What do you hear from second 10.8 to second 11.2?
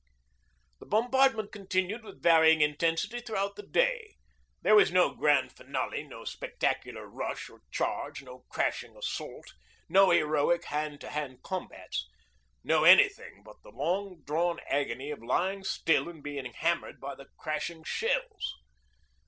to